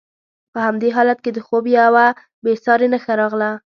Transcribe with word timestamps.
په 0.53 0.59
همدې 0.67 0.89
حالت 0.95 1.19
کې 1.23 1.31
د 1.33 1.39
خوب 1.47 1.63
یوه 1.79 2.05
بې 2.43 2.53
ساري 2.65 2.87
نښه 2.93 3.13
راغله. 3.19 3.51